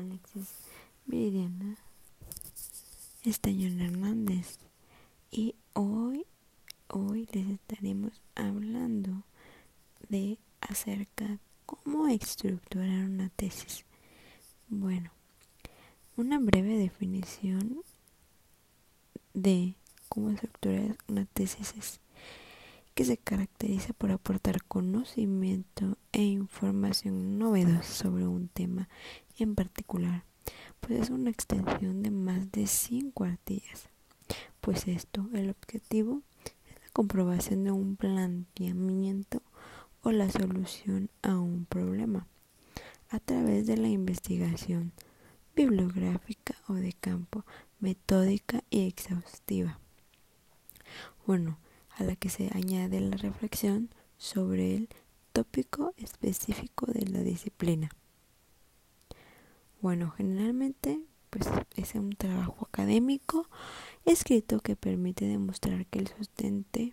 Alexis 0.00 0.48
Viridiana 1.04 1.76
Estañón 3.22 3.82
Hernández 3.82 4.58
y 5.30 5.54
hoy 5.74 6.24
hoy 6.88 7.28
les 7.32 7.46
estaremos 7.50 8.22
hablando 8.34 9.24
de 10.08 10.38
acerca 10.62 11.38
cómo 11.66 12.08
estructurar 12.08 13.04
una 13.04 13.28
tesis. 13.28 13.84
Bueno, 14.68 15.10
una 16.16 16.38
breve 16.38 16.78
definición 16.78 17.82
de 19.34 19.74
cómo 20.08 20.30
estructurar 20.30 20.96
una 21.08 21.26
tesis 21.26 21.74
es 21.76 22.00
que 22.94 23.04
se 23.04 23.18
caracteriza 23.18 23.92
por 23.92 24.12
aportar 24.12 24.64
conocimiento 24.64 25.98
e 26.12 26.22
información 26.22 27.38
novedosa 27.38 27.82
sobre 27.82 28.26
un 28.26 28.48
tema 28.48 28.88
en 29.42 29.54
particular, 29.54 30.24
pues 30.80 31.00
es 31.00 31.10
una 31.10 31.30
extensión 31.30 32.02
de 32.02 32.10
más 32.10 32.50
de 32.52 32.66
100 32.66 33.10
cuartillas. 33.10 33.88
Pues 34.60 34.86
esto, 34.88 35.28
el 35.32 35.50
objetivo 35.50 36.22
es 36.44 36.82
la 36.82 36.90
comprobación 36.92 37.64
de 37.64 37.70
un 37.70 37.96
planteamiento 37.96 39.42
o 40.02 40.12
la 40.12 40.30
solución 40.30 41.10
a 41.22 41.38
un 41.38 41.64
problema 41.66 42.26
a 43.10 43.18
través 43.18 43.66
de 43.66 43.76
la 43.76 43.88
investigación 43.88 44.92
bibliográfica 45.54 46.54
o 46.68 46.74
de 46.74 46.92
campo, 46.92 47.44
metódica 47.80 48.62
y 48.70 48.86
exhaustiva. 48.86 49.80
Bueno, 51.26 51.58
a 51.96 52.04
la 52.04 52.16
que 52.16 52.30
se 52.30 52.50
añade 52.54 53.00
la 53.00 53.16
reflexión 53.16 53.90
sobre 54.16 54.76
el 54.76 54.88
tópico 55.32 55.92
específico 55.96 56.86
de 56.86 57.06
la 57.06 57.20
disciplina. 57.20 57.90
Bueno, 59.80 60.10
generalmente 60.10 61.00
pues 61.30 61.46
es 61.76 61.94
un 61.94 62.10
trabajo 62.10 62.66
académico 62.66 63.48
escrito 64.04 64.60
que 64.60 64.76
permite 64.76 65.26
demostrar 65.26 65.86
que 65.86 66.00
el 66.00 66.08
sustente 66.08 66.92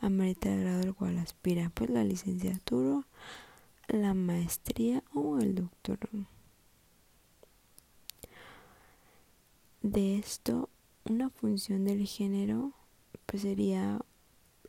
amerita 0.00 0.52
el 0.52 0.62
grado 0.62 0.82
al 0.82 0.94
cual 0.94 1.18
aspira, 1.18 1.70
pues 1.74 1.90
la 1.90 2.02
licenciatura, 2.02 3.06
la 3.88 4.14
maestría 4.14 5.04
o 5.14 5.38
el 5.38 5.54
doctorado. 5.54 6.26
De 9.82 10.18
esto, 10.18 10.68
una 11.04 11.30
función 11.30 11.84
del 11.84 12.04
género 12.06 12.72
pues 13.26 13.42
sería 13.42 14.00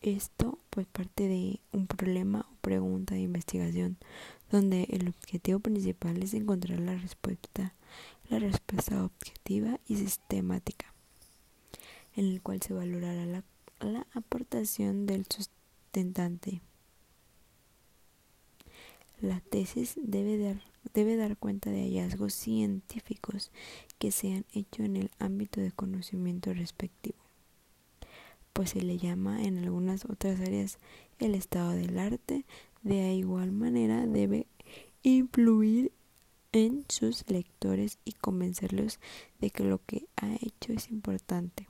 esto 0.01 0.59
pues 0.69 0.85
parte 0.85 1.27
de 1.27 1.59
un 1.71 1.87
problema 1.87 2.45
o 2.51 2.55
pregunta 2.61 3.15
de 3.15 3.21
investigación 3.21 3.97
donde 4.51 4.83
el 4.89 5.09
objetivo 5.09 5.59
principal 5.59 6.21
es 6.21 6.33
encontrar 6.33 6.79
la 6.79 6.95
respuesta, 6.95 7.73
la 8.29 8.39
respuesta 8.39 9.03
objetiva 9.03 9.79
y 9.87 9.97
sistemática, 9.97 10.93
en 12.15 12.25
el 12.25 12.41
cual 12.41 12.61
se 12.61 12.73
valorará 12.73 13.25
la, 13.25 13.43
la 13.79 14.07
aportación 14.13 15.05
del 15.05 15.25
sustentante. 15.27 16.61
La 19.21 19.41
tesis 19.41 19.95
debe 20.01 20.37
dar, 20.37 20.61
debe 20.93 21.17
dar 21.17 21.35
cuenta 21.37 21.69
de 21.69 21.83
hallazgos 21.83 22.33
científicos 22.33 23.51
que 23.97 24.11
se 24.11 24.33
han 24.33 24.45
hecho 24.53 24.83
en 24.83 24.95
el 24.95 25.11
ámbito 25.19 25.59
de 25.59 25.73
conocimiento 25.73 26.53
respectivo, 26.53 27.17
pues 28.53 28.71
se 28.71 28.81
le 28.81 28.97
llama 28.97 29.43
en 29.43 29.57
algunas 29.57 30.05
otras 30.05 30.39
áreas 30.39 30.77
el 31.19 31.35
estado 31.35 31.71
del 31.71 31.99
arte, 31.99 32.45
de 32.81 33.13
igual 33.13 33.51
manera 33.51 34.05
debe 34.05 34.47
influir 35.03 35.91
en 36.51 36.85
sus 36.89 37.29
lectores 37.29 37.99
y 38.05 38.13
convencerlos 38.13 38.99
de 39.39 39.51
que 39.51 39.63
lo 39.63 39.83
que 39.85 40.07
ha 40.15 40.33
hecho 40.35 40.73
es 40.73 40.89
importante. 40.89 41.67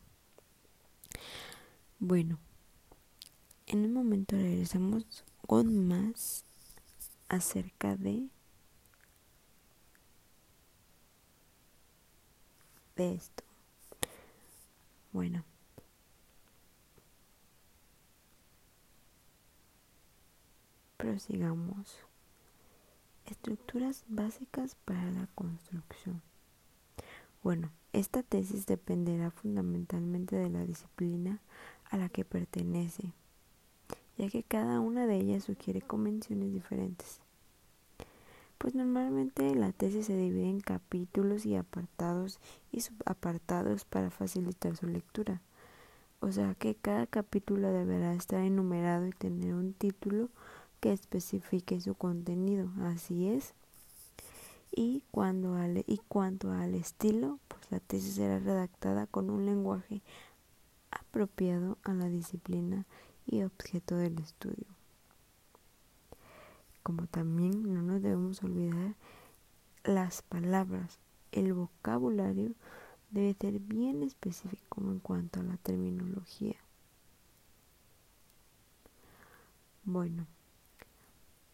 Bueno, 2.00 2.40
en 3.68 3.86
un 3.86 3.94
momento 3.94 4.36
regresamos 4.38 5.26
con 5.46 5.88
más 5.88 6.46
acerca 7.28 7.96
de 7.96 8.30
esto. 12.96 13.44
Bueno. 15.14 15.46
Prosigamos. 21.00 21.98
Estructuras 23.26 24.04
básicas 24.10 24.76
para 24.84 25.10
la 25.12 25.28
construcción. 25.34 26.22
Bueno, 27.42 27.72
esta 27.94 28.22
tesis 28.22 28.66
dependerá 28.66 29.32
fundamentalmente 29.32 30.36
de 30.36 30.50
la 30.50 30.66
disciplina 30.66 31.40
a 31.90 31.96
la 31.96 32.10
que 32.10 32.26
pertenece 32.26 33.14
ya 34.18 34.28
que 34.28 34.44
cada 34.44 34.82
una 34.82 35.08
de 35.08 35.16
ellas 35.16 35.46
sugiere 35.46 35.82
convenciones 35.82 36.52
diferentes. 36.52 37.22
Pues 38.58 38.76
normalmente 38.76 39.56
la 39.56 39.72
tesis 39.72 40.08
se 40.08 40.18
divide 40.18 40.50
en 40.50 40.60
capítulos 40.60 41.46
y 41.46 41.56
apartados 41.56 42.42
y 42.74 42.82
subapartados 42.82 43.86
para 43.86 44.10
facilitar 44.10 44.76
su 44.76 44.88
lectura. 44.88 45.42
O 46.20 46.34
sea 46.34 46.54
que 46.56 46.76
cada 46.76 47.08
capítulo 47.08 47.72
deberá 47.72 48.14
estar 48.14 48.42
enumerado 48.42 49.08
y 49.08 49.12
tener 49.12 49.54
un 49.54 49.72
título 49.72 50.28
que 50.80 50.94
especifique 50.94 51.80
su 51.82 51.96
contenido. 51.96 52.70
Así 52.82 53.28
es. 53.30 53.54
Y, 54.72 55.04
cuando 55.12 55.58
y 55.88 56.00
cuanto 56.08 56.52
al 56.52 56.76
estilo, 56.76 57.40
pues 57.48 57.72
la 57.72 57.80
tesis 57.80 58.16
será 58.16 58.40
redactada 58.40 59.08
con 59.08 59.30
un 59.30 59.46
lenguaje 59.46 60.02
apropiado 60.92 61.78
a 61.84 61.94
la 61.94 62.08
disciplina 62.08 62.86
y 63.26 63.44
objeto 63.44 63.96
del 63.96 64.20
estudio. 64.20 64.68
Como 66.84 67.08
también 67.08 67.74
no 67.74 67.82
nos 67.82 68.02
debemos 68.02 68.44
olvidar 68.44 68.96
las 69.84 70.22
palabras, 70.22 71.00
el 71.32 71.54
vocabulario 71.54 72.54
debe 73.12 73.36
ser 73.40 73.60
bien 73.60 74.04
específico 74.04 74.82
en 74.82 75.00
cuanto 75.00 75.40
a 75.40 75.44
la 75.44 75.58
terminología. 75.58 76.56
Bueno, 79.84 80.28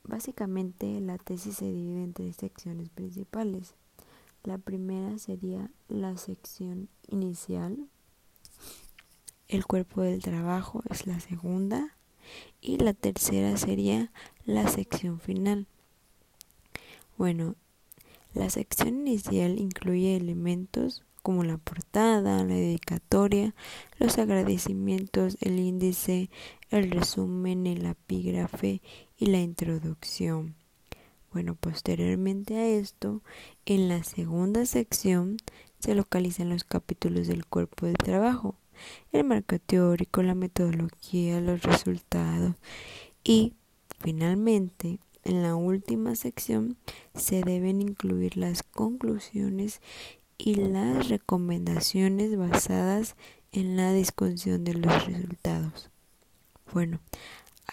básicamente 0.08 1.00
la 1.02 1.18
tesis 1.18 1.58
se 1.58 1.66
divide 1.66 2.04
en 2.04 2.14
tres 2.14 2.36
secciones 2.38 2.90
principales. 2.90 3.76
La 4.44 4.58
primera 4.58 5.18
sería 5.18 5.72
la 5.88 6.18
sección 6.18 6.90
inicial, 7.08 7.90
el 9.48 9.66
cuerpo 9.66 10.02
del 10.02 10.24
trabajo 10.24 10.82
es 10.90 11.06
la 11.06 11.20
segunda 11.20 11.96
y 12.62 12.78
la 12.78 12.94
tercera 12.94 13.56
sería 13.58 14.12
la 14.46 14.68
sección 14.68 15.20
final. 15.20 15.68
Bueno, 17.16 17.56
la 18.34 18.50
sección 18.50 19.08
inicial 19.08 19.60
incluye 19.60 20.16
elementos 20.16 21.04
como 21.22 21.44
la 21.44 21.58
portada, 21.58 22.44
la 22.44 22.54
dedicatoria, 22.54 23.54
los 24.00 24.18
agradecimientos, 24.18 25.38
el 25.42 25.60
índice, 25.60 26.30
el 26.70 26.90
resumen, 26.90 27.68
el 27.68 27.86
epígrafe 27.86 28.82
y 29.18 29.28
la 29.28 29.40
introducción. 29.40 30.56
Bueno, 31.32 31.56
posteriormente 31.56 32.56
a 32.56 32.68
esto, 32.68 33.22
en 33.66 33.90
la 33.90 34.04
segunda 34.04 34.66
sección 34.66 35.38
se 35.80 35.96
localizan 35.96 36.50
los 36.50 36.64
capítulos 36.64 37.28
del 37.28 37.46
cuerpo 37.46 37.86
de 37.86 37.94
trabajo, 37.94 38.56
el 39.12 39.24
marco 39.24 39.60
teórico, 39.60 40.24
la 40.24 40.36
metodología, 40.36 41.42
los 41.42 41.62
resultados 41.64 42.56
y 43.24 43.54
finalmente 44.00 45.00
en 45.24 45.42
la 45.42 45.56
última 45.56 46.16
sección 46.16 46.78
se 47.16 47.42
deben 47.42 47.82
incluir 47.82 48.38
las 48.38 48.64
conclusiones 48.64 49.82
y 50.38 50.56
las 50.56 51.10
recomendaciones 51.10 52.38
basadas 52.38 53.16
en 53.52 53.76
la 53.76 53.92
discusión 53.94 54.64
de 54.64 54.76
los 54.76 55.06
resultados. 55.06 55.90
Bueno, 56.74 57.00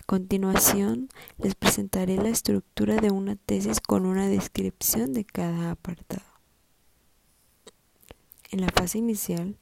a 0.02 0.04
continuación 0.04 1.08
les 1.38 1.54
presentaré 1.54 2.16
la 2.16 2.28
estructura 2.28 2.96
de 2.96 3.12
una 3.12 3.36
tesis 3.36 3.80
con 3.80 4.04
una 4.04 4.26
descripción 4.26 5.12
de 5.12 5.24
cada 5.24 5.70
apartado. 5.70 6.26
En 8.50 8.60
la 8.60 8.68
fase 8.68 8.98
inicial, 8.98 9.56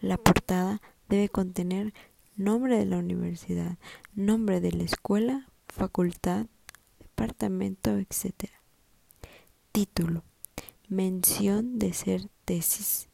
la 0.00 0.16
portada 0.16 0.80
debe 1.10 1.28
contener 1.28 1.92
nombre 2.34 2.78
de 2.78 2.86
la 2.86 2.96
universidad, 2.96 3.76
nombre 4.14 4.62
de 4.62 4.72
la 4.72 4.84
escuela, 4.84 5.50
facultad, 5.68 6.46
departamento, 6.98 7.98
etc. 7.98 8.50
Título. 9.70 10.24
Mención 10.88 11.78
de 11.78 11.92
ser 11.92 12.22
tesis. 12.46 13.10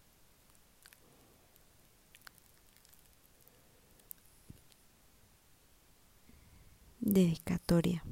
Dedicatoria. 7.03 8.05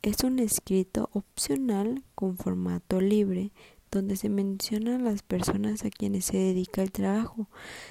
Es 0.00 0.22
un 0.22 0.38
escrito 0.38 1.10
opcional 1.12 2.04
con 2.14 2.36
formato 2.36 3.00
libre 3.00 3.50
donde 3.90 4.14
se 4.14 4.28
mencionan 4.28 5.02
las 5.02 5.22
personas 5.22 5.84
a 5.84 5.90
quienes 5.90 6.26
se 6.26 6.36
dedica 6.36 6.82
el 6.82 6.92
trabajo. 6.92 7.48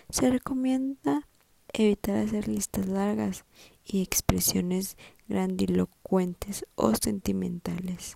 Se 0.10 0.30
recomienda 0.30 1.28
evitar 1.74 2.16
hacer 2.16 2.48
listas 2.48 2.88
largas 2.88 3.44
y 3.86 4.02
expresiones 4.02 4.96
grandilocuentes 5.28 6.66
o 6.76 6.96
sentimentales. 6.96 8.16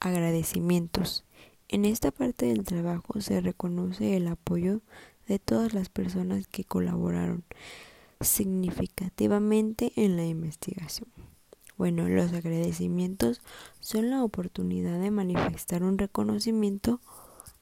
Agradecimientos. 0.00 1.24
En 1.68 1.84
esta 1.84 2.10
parte 2.10 2.46
del 2.46 2.64
trabajo 2.64 3.20
se 3.20 3.40
reconoce 3.40 4.16
el 4.16 4.26
apoyo 4.26 4.80
de 5.28 5.38
todas 5.38 5.72
las 5.72 5.88
personas 5.88 6.48
que 6.48 6.64
colaboraron 6.64 7.44
significativamente 8.20 9.92
en 9.96 10.16
la 10.16 10.24
investigación. 10.24 11.08
Bueno, 11.76 12.08
los 12.08 12.32
agradecimientos 12.32 13.42
son 13.80 14.10
la 14.10 14.24
oportunidad 14.24 14.98
de 14.98 15.10
manifestar 15.10 15.82
un 15.82 15.98
reconocimiento 15.98 17.00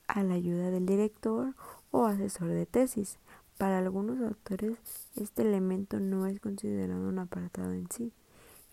a 0.06 0.22
la 0.22 0.34
ayuda 0.34 0.70
del 0.70 0.86
director 0.86 1.54
o 1.90 2.06
asesor 2.06 2.48
de 2.48 2.66
tesis. 2.66 3.18
Para 3.58 3.78
algunos 3.78 4.20
autores, 4.20 4.76
este 5.16 5.42
elemento 5.42 5.98
no 5.98 6.26
es 6.26 6.38
considerado 6.40 7.08
un 7.08 7.18
apartado 7.18 7.72
en 7.72 7.90
sí. 7.90 8.12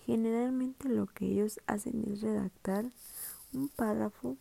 Generalmente 0.05 0.89
lo 0.89 1.07
que 1.07 1.25
ellos 1.25 1.59
hacen 1.67 2.03
es 2.11 2.21
redactar 2.21 2.85
un 3.53 3.69
párrafo, 3.69 4.37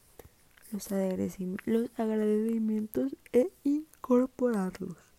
los, 0.72 0.92
agradecimientos 0.92 3.16
e 3.32 3.50
incorporarlos. 3.64 5.09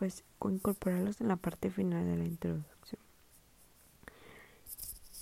Pues 0.00 0.24
incorporarlos 0.42 1.20
en 1.20 1.28
la 1.28 1.36
parte 1.36 1.70
final 1.70 2.06
de 2.06 2.16
la 2.16 2.24
introducción. 2.24 3.02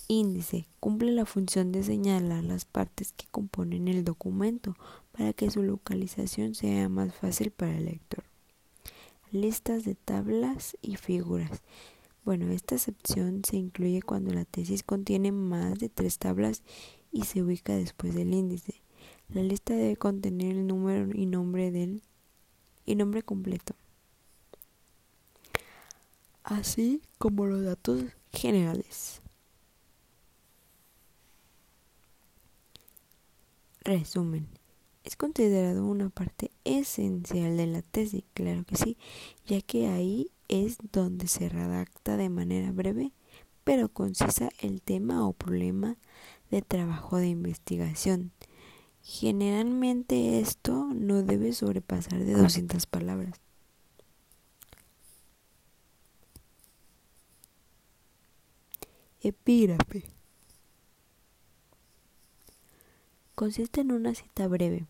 Índice. 0.07 0.69
Cumple 0.79 1.11
la 1.11 1.25
función 1.25 1.73
de 1.73 1.83
señalar 1.83 2.45
las 2.45 2.63
partes 2.63 3.11
que 3.11 3.25
componen 3.29 3.89
el 3.89 4.05
documento 4.05 4.77
para 5.11 5.33
que 5.33 5.51
su 5.51 5.63
localización 5.63 6.55
sea 6.55 6.87
más 6.87 7.13
fácil 7.13 7.51
para 7.51 7.75
el 7.75 7.87
lector. 7.87 8.23
Listas 9.33 9.83
de 9.83 9.95
tablas 9.95 10.77
y 10.81 10.95
figuras. 10.95 11.61
Bueno, 12.23 12.49
esta 12.49 12.77
sección 12.77 13.41
se 13.43 13.57
incluye 13.57 14.01
cuando 14.01 14.33
la 14.33 14.45
tesis 14.45 14.83
contiene 14.83 15.33
más 15.33 15.77
de 15.77 15.89
tres 15.89 16.19
tablas 16.19 16.63
y 17.11 17.23
se 17.23 17.43
ubica 17.43 17.75
después 17.75 18.15
del 18.15 18.33
índice. 18.33 18.81
La 19.27 19.43
lista 19.43 19.73
debe 19.73 19.97
contener 19.97 20.55
el 20.55 20.67
número 20.67 21.09
y 21.13 21.25
nombre 21.25 21.69
del 21.69 22.01
y 22.85 22.95
nombre 22.95 23.23
completo, 23.23 23.75
así 26.43 27.01
como 27.17 27.45
los 27.45 27.63
datos 27.63 28.03
generales. 28.31 29.21
Resumen. 33.81 34.47
Es 35.03 35.15
considerado 35.15 35.85
una 35.85 36.09
parte 36.09 36.51
esencial 36.65 37.57
de 37.57 37.67
la 37.67 37.81
tesis, 37.81 38.23
claro 38.33 38.63
que 38.65 38.75
sí, 38.75 38.97
ya 39.47 39.61
que 39.61 39.87
ahí 39.87 40.29
es 40.47 40.77
donde 40.91 41.27
se 41.27 41.49
redacta 41.49 42.17
de 42.17 42.29
manera 42.29 42.71
breve 42.71 43.13
pero 43.69 43.87
concisa 43.87 44.49
el 44.61 44.81
tema 44.81 45.27
o 45.27 45.33
problema 45.33 45.95
de 46.49 46.63
trabajo 46.63 47.17
de 47.17 47.27
investigación. 47.27 48.31
Generalmente 49.03 50.39
esto 50.39 50.89
no 50.95 51.21
debe 51.21 51.53
sobrepasar 51.53 52.25
de 52.25 52.33
200 52.33 52.87
palabras. 52.87 53.39
Epígrafe. 59.21 60.05
Consiste 63.35 63.81
en 63.81 63.91
una 63.91 64.15
cita 64.15 64.47
breve, 64.47 64.87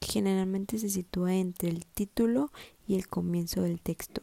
que 0.00 0.08
generalmente 0.08 0.78
se 0.78 0.90
sitúa 0.90 1.34
entre 1.34 1.70
el 1.70 1.86
título 1.86 2.52
y 2.86 2.96
el 2.96 3.08
comienzo 3.08 3.62
del 3.62 3.80
texto. 3.80 4.20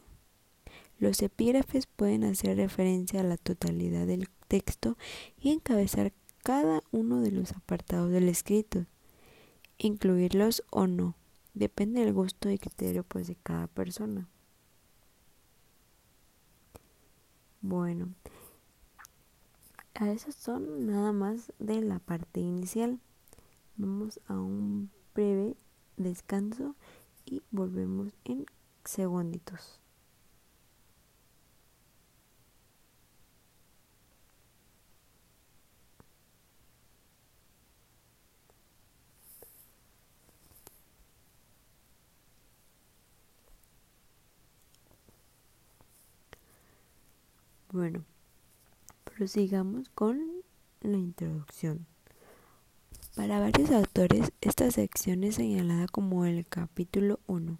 Los 1.00 1.24
epígrafes 1.24 1.88
pueden 1.88 2.24
hacer 2.24 2.58
referencia 2.58 3.22
a 3.22 3.24
la 3.24 3.38
totalidad 3.38 4.06
del 4.06 4.30
texto 4.48 4.96
y 5.40 5.50
encabezar 5.50 6.14
cada 6.44 6.84
uno 6.92 7.22
de 7.22 7.32
los 7.32 7.52
apartados 7.54 8.12
del 8.12 8.30
escrito, 8.30 8.86
incluirlos 9.80 10.64
o 10.70 10.86
no, 10.86 11.16
depende 11.56 12.02
del 12.02 12.14
gusto 12.14 12.52
y 12.52 12.60
criterio 12.60 13.04
pues 13.04 13.26
de 13.26 13.36
cada 13.36 13.66
persona. 13.66 14.30
Bueno, 17.62 18.14
a 19.98 20.12
eso 20.12 20.32
son 20.32 20.86
nada 20.88 21.12
más 21.12 21.52
de 21.60 21.82
la 21.82 22.00
parte 22.00 22.40
inicial. 22.40 23.00
Vamos 23.78 24.20
a 24.28 24.36
un 24.36 24.92
breve 25.16 25.56
descanso 25.98 26.76
y 27.26 27.42
volvemos 27.52 28.14
en 28.26 28.46
segunditos. 28.86 29.80
Bueno, 47.72 48.04
prosigamos 49.18 49.90
con 49.96 50.22
la 50.82 50.98
introducción. 50.98 51.88
Para 53.16 53.40
varios 53.40 53.72
autores, 53.72 54.32
esta 54.42 54.70
sección 54.70 55.24
es 55.24 55.36
señalada 55.36 55.88
como 55.88 56.26
el 56.26 56.46
capítulo 56.46 57.20
1 57.26 57.58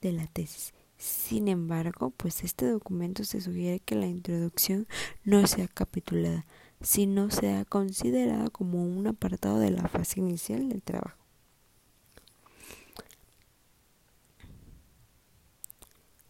de 0.00 0.12
la 0.12 0.28
tesis. 0.28 0.72
Sin 0.98 1.48
embargo, 1.48 2.10
pues 2.10 2.44
este 2.44 2.66
documento 2.70 3.24
se 3.24 3.40
sugiere 3.40 3.80
que 3.80 3.96
la 3.96 4.06
introducción 4.06 4.86
no 5.24 5.44
sea 5.48 5.66
capitulada, 5.66 6.46
sino 6.80 7.32
sea 7.32 7.64
considerada 7.64 8.48
como 8.50 8.84
un 8.84 9.08
apartado 9.08 9.58
de 9.58 9.72
la 9.72 9.88
fase 9.88 10.20
inicial 10.20 10.68
del 10.68 10.82
trabajo. 10.82 11.18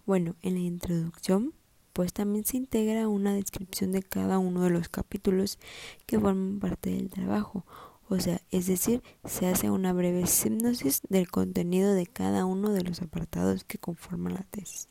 Bueno, 0.07 0.35
en 0.41 0.55
la 0.55 0.61
introducción, 0.61 1.53
pues 1.93 2.13
también 2.13 2.45
se 2.45 2.57
integra 2.57 3.09
una 3.09 3.35
descripción 3.35 3.93
de 3.93 4.03
cada 4.03 4.39
uno 4.39 4.63
de 4.63 4.71
los 4.71 4.89
capítulos 4.89 5.59
que 6.07 6.19
forman 6.19 6.59
parte 6.61 6.91
del 6.91 7.11
trabajo 7.11 7.65
o 8.13 8.21
sea, 8.21 8.43
es 8.51 8.67
decir, 8.67 9.03
se 9.25 9.47
hace 9.47 9.71
una 9.71 9.95
breve 9.95 10.21
hipnosis 10.21 11.01
del 11.09 11.31
contenido 11.31 11.95
de 11.95 12.07
cada 12.07 12.45
uno 12.45 12.71
de 12.71 12.83
los 12.83 13.01
apartados 13.01 13.65
que 13.65 13.79
conforman 13.79 14.35
la 14.35 14.43
tesis. 14.51 14.87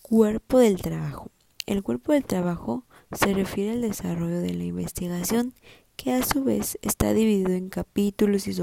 Cuerpo 0.00 0.58
del 0.58 0.80
trabajo. 0.80 1.30
El 1.66 1.82
cuerpo 1.82 2.12
del 2.12 2.24
trabajo 2.24 2.86
se 3.12 3.34
refiere 3.34 3.72
al 3.72 3.82
desarrollo 3.82 4.40
de 4.40 4.54
la 4.54 4.64
investigación, 4.64 5.52
que 5.96 6.14
a 6.14 6.22
su 6.22 6.44
vez 6.44 6.78
está 6.80 7.12
dividido 7.12 7.52
en 7.52 7.68
capítulos 7.68 8.46
y 8.48 8.54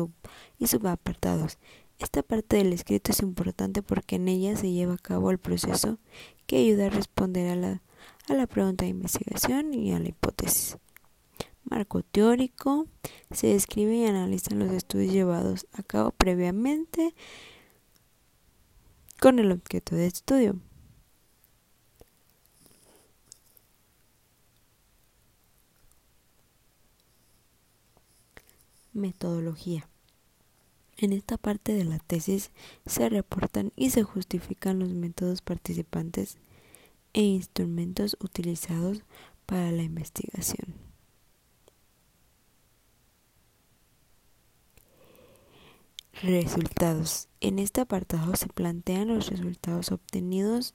subapartados. 0.66 1.60
Esta 2.00 2.24
parte 2.24 2.58
del 2.58 2.74
escrito 2.74 3.12
es 3.12 3.22
importante 3.22 3.82
porque 3.82 4.18
en 4.18 4.28
ella 4.28 4.56
se 4.56 4.72
lleva 4.72 4.96
a 4.96 4.98
cabo 4.98 5.32
el 5.32 5.38
proceso 5.38 5.98
que 6.46 6.58
ayuda 6.58 6.88
a 6.88 6.90
responder 6.90 7.52
a 7.52 7.56
la, 7.56 7.82
a 8.28 8.34
la 8.34 8.48
pregunta 8.48 8.86
de 8.86 8.92
investigación 8.92 9.74
y 9.74 9.94
a 9.94 10.00
la 10.00 10.10
hipótesis 10.10 10.78
marco 11.66 12.04
teórico, 12.04 12.88
se 13.32 13.48
describe 13.48 13.96
y 13.96 14.06
analizan 14.06 14.60
los 14.60 14.72
estudios 14.72 15.12
llevados 15.12 15.68
a 15.74 15.84
cabo 15.84 16.12
previamente 16.12 17.14
con 19.20 19.40
el 19.40 19.52
objeto 19.52 19.96
de 19.96 20.08
estudio. 20.08 20.56
Metodología. 28.94 29.90
En 30.98 31.12
esta 31.12 31.38
parte 31.38 31.74
de 31.74 31.84
la 31.84 32.00
tesis 32.00 32.52
se 32.86 33.10
reportan 33.10 33.74
y 33.76 33.90
se 33.90 34.04
justifican 34.04 34.80
los 34.80 34.94
métodos 34.94 35.42
participantes 35.42 36.38
e 37.14 37.22
instrumentos 37.22 38.18
utilizados 38.22 39.04
para 39.46 39.72
la 39.72 39.84
investigación. 39.84 40.76
Resultados. 46.22 47.28
En 47.42 47.60
este 47.60 47.82
apartado 47.82 48.36
se 48.38 48.48
plantean 48.48 49.10
los 49.10 49.28
resultados 49.28 49.92
obtenidos 49.92 50.74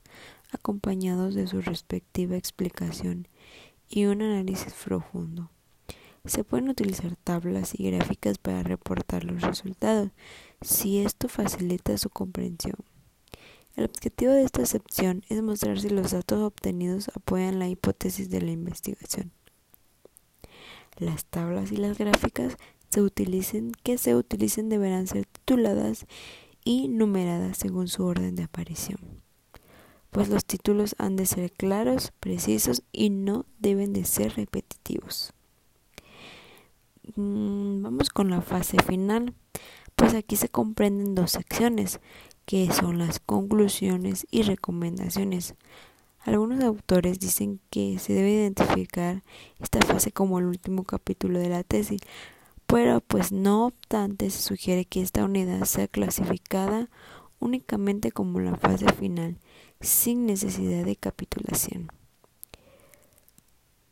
acompañados 0.53 1.35
de 1.35 1.47
su 1.47 1.63
respectiva 1.63 2.37
explicación 2.37 3.27
y 3.89 4.05
un 4.05 4.21
análisis 4.21 4.75
profundo. 4.75 5.51
Se 6.25 6.45
pueden 6.45 6.69
utilizar 6.69 7.17
tablas 7.17 7.73
y 7.79 7.91
gráficas 7.91 8.39
para 8.39 8.63
reportar 8.63 9.25
los 9.25 9.41
resultados, 9.43 10.11
si 10.61 10.99
esto 10.99 11.29
facilita 11.29 11.97
su 11.97 12.11
comprensión. 12.11 12.77
El 13.77 13.85
objetivo 13.85 14.33
de 14.33 14.43
esta 14.43 14.67
sección 14.67 15.25
es 15.29 15.43
mostrar 15.43 15.81
si 15.81 15.89
los 15.89 16.11
datos 16.11 16.41
obtenidos 16.41 17.11
apoyan 17.15 17.59
la 17.59 17.69
hipótesis 17.69 18.29
de 18.29 18.43
la 18.43 18.51
investigación. 18.51 19.33
Las 20.99 21.25
tablas 21.25 21.73
y 21.73 21.77
las 21.77 21.97
gráficas 21.97 22.57
que 22.91 23.99
se 23.99 24.17
utilicen 24.17 24.69
deberán 24.69 25.07
ser 25.07 25.27
tituladas 25.27 26.07
y 26.65 26.89
numeradas 26.89 27.57
según 27.57 27.89
su 27.89 28.05
orden 28.05 28.35
de 28.35 28.43
aparición. 28.43 28.99
Pues 30.11 30.29
los 30.29 30.45
títulos 30.45 30.97
han 30.99 31.17
de 31.17 31.25
ser 31.25 31.53
claros, 31.53 32.13
precisos 32.19 32.83
y 32.93 33.11
no 33.11 33.47
deben 33.61 33.93
de 33.93 34.05
ser 34.05 34.35
repetitivos. 34.35 35.33
Mm, 37.17 37.83
vamos 37.83 38.11
con 38.11 38.31
la 38.31 38.41
fase 38.41 38.77
final. 38.83 39.35
Pues 39.95 40.15
aquí 40.15 40.37
se 40.37 40.49
comprenden 40.49 41.15
dos 41.15 41.33
secciones, 41.33 42.01
que 42.47 42.73
son 42.73 42.99
las 42.99 43.21
conclusiones 43.21 44.27
y 44.31 44.43
recomendaciones. 44.43 45.55
Algunos 46.21 46.63
autores 46.63 47.19
dicen 47.19 47.61
que 47.71 47.99
se 47.99 48.13
debe 48.13 48.33
identificar 48.33 49.23
esta 49.59 49.81
fase 49.81 50.13
como 50.13 50.39
el 50.39 50.47
último 50.47 50.85
capítulo 50.85 51.39
de 51.39 51.49
la 51.49 51.65
tesis, 51.65 52.01
pero 52.67 53.01
pues 53.01 53.33
no 53.33 53.67
obstante 53.67 54.31
se 54.31 54.43
sugiere 54.43 54.85
que 54.85 55.01
esta 55.01 55.25
unidad 55.25 55.65
sea 55.65 55.89
clasificada 55.89 56.89
únicamente 57.41 58.13
como 58.13 58.39
la 58.39 58.57
fase 58.57 58.87
final, 58.93 59.39
sin 59.81 60.27
necesidad 60.27 60.85
de 60.85 60.95
capitulación. 60.95 61.89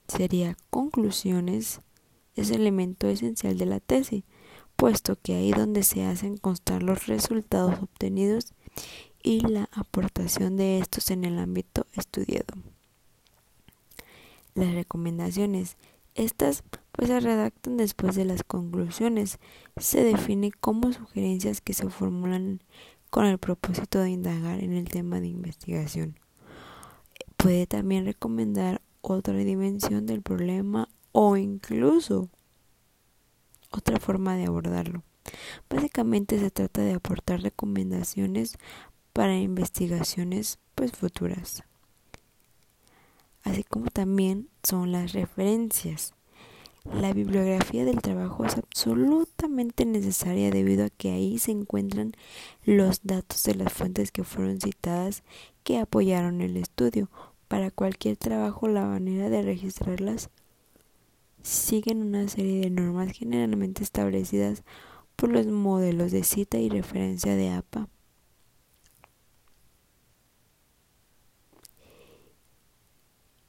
Sería 0.07 0.57
conclusiones, 0.71 1.81
es 2.41 2.51
elemento 2.51 3.09
esencial 3.09 3.59
de 3.59 3.67
la 3.67 3.81
tesis, 3.81 4.25
puesto 4.77 5.17
que 5.21 5.35
ahí 5.35 5.51
donde 5.51 5.83
se 5.83 6.05
hacen 6.05 6.37
constar 6.37 6.83
los 6.83 7.07
resultados 7.07 7.83
obtenidos 7.83 8.55
y 9.23 9.41
la 9.41 9.69
aportación 9.73 10.57
de 10.57 10.79
estos 10.79 11.11
en 11.11 11.25
el 11.25 11.39
ámbito 11.39 11.87
estudiado. 11.95 12.55
Las 14.55 14.73
recomendaciones. 14.73 15.77
Estas 16.15 16.65
pues 16.93 17.09
se 17.09 17.21
redactan 17.21 17.77
después 17.77 18.17
de 18.17 18.25
las 18.25 18.43
conclusiones. 18.43 19.39
Se 19.77 20.03
define 20.03 20.51
como 20.51 20.93
sugerencias 20.93 21.61
que 21.61 21.75
se 21.75 21.89
formulan 21.91 22.61
con 23.11 23.25
el 23.27 23.39
propósito 23.39 24.01
de 24.01 24.11
indagar 24.11 24.61
en 24.61 24.73
el 24.73 24.89
tema 24.89 25.21
de 25.21 25.29
investigación. 25.29 26.19
Puede 27.37 27.67
también 27.67 28.05
recomendar 28.05 28.83
otra 29.01 29.35
dimensión 29.35 30.07
del 30.07 30.23
problema 30.23 30.89
o 31.13 31.37
incluso 31.37 32.29
otra 33.71 33.99
forma 33.99 34.37
de 34.37 34.47
abordarlo. 34.47 35.03
Básicamente 35.69 36.39
se 36.39 36.51
trata 36.51 36.83
de 36.83 36.95
aportar 36.95 37.43
recomendaciones 37.43 38.57
para 39.13 39.37
investigaciones 39.37 40.59
pues 40.75 40.93
futuras. 40.93 41.63
Así 43.43 43.65
como 43.65 43.87
también 43.91 44.49
son 44.63 44.93
las 44.93 45.13
referencias. 45.13 46.15
La 46.85 47.13
bibliografía 47.13 47.85
del 47.85 48.01
trabajo 48.01 48.45
es 48.47 48.57
absolutamente 48.57 49.85
necesaria 49.85 50.51
debido 50.51 50.87
a 50.87 50.91
que 50.91 51.11
ahí 51.11 51.39
se 51.39 51.51
encuentran 51.51 52.13
los 52.65 53.01
datos 53.03 53.43
de 53.43 53.55
las 53.55 53.73
fuentes 53.73 54.11
que 54.11 54.25
fueron 54.25 54.61
citadas 54.61 55.23
que 55.65 55.79
apoyaron 55.79 56.41
el 56.41 56.57
estudio. 56.57 57.11
Para 57.47 57.71
cualquier 57.71 58.17
trabajo 58.17 58.69
la 58.69 58.87
manera 58.87 59.29
de 59.29 59.43
registrarlas 59.43 60.31
siguen 61.43 62.03
una 62.03 62.29
serie 62.29 62.61
de 62.61 62.71
normas 62.71 63.13
generalmente 63.13 63.83
establecidas 63.83 64.63
por 65.17 65.31
los 65.31 65.47
modelos 65.47 66.13
de 66.13 66.25
cita 66.25 66.59
y 66.59 66.69
referencia 66.69 67.35
de 67.35 67.51
APA. 67.51 67.89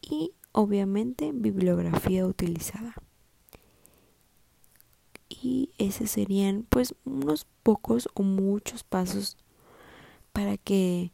Y 0.01 0.33
obviamente 0.51 1.31
bibliografía 1.33 2.25
utilizada 2.25 2.95
y 5.41 5.69
esos 5.77 6.09
serían 6.09 6.65
pues 6.67 6.95
unos 7.05 7.47
pocos 7.63 8.09
o 8.13 8.23
muchos 8.23 8.83
pasos 8.83 9.37
para 10.33 10.57
que 10.57 11.11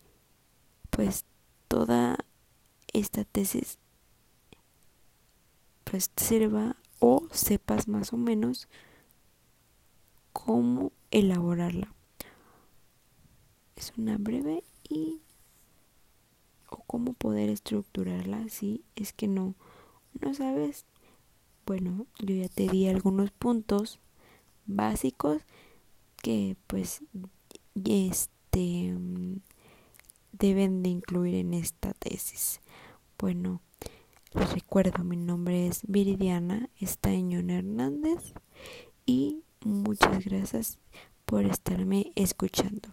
pues 0.90 1.26
toda 1.68 2.18
esta 2.94 3.26
tesis 3.26 3.78
sirva 6.16 6.76
o 7.00 7.28
sepas 7.32 7.88
más 7.88 8.14
o 8.14 8.18
menos 8.18 8.68
cómo 10.34 10.92
elaborarla. 11.12 11.94
Es 13.76 13.94
una 13.98 14.18
breve 14.18 14.64
y 14.90 15.22
o 16.70 16.78
cómo 16.86 17.14
poder 17.14 17.50
estructurarla 17.50 18.50
si 18.50 18.84
es 18.96 19.14
que 19.14 19.28
no 19.28 19.56
no 20.22 20.34
sabes. 20.34 20.86
Bueno, 21.66 22.06
yo 22.20 22.36
ya 22.36 22.48
te 22.48 22.68
di 22.68 22.88
algunos 22.88 23.32
puntos 23.32 24.00
básicos 24.66 25.42
que 26.22 26.56
pues 26.68 27.02
este 27.74 28.96
deben 30.32 30.84
de 30.84 30.90
incluir 30.90 31.36
en 31.36 31.54
esta 31.54 31.94
tesis. 31.94 32.62
Bueno, 33.18 33.62
les 34.34 34.54
recuerdo, 34.54 35.04
mi 35.04 35.18
nombre 35.18 35.68
es 35.68 35.82
Viridiana 35.88 36.70
Estañón 36.80 37.50
Hernández 37.50 38.34
y 39.06 39.44
muchas 39.64 40.26
gracias 40.26 40.80
por 41.26 41.46
estarme 41.46 42.12
escuchando. 42.16 42.90